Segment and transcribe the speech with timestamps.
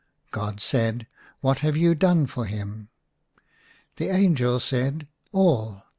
[0.31, 2.89] God said, *' What have you done for him?"
[3.97, 5.83] The angel said," All